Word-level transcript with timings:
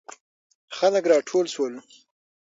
خلک 0.77 1.03
راټول 1.11 1.45
سول. 1.53 1.73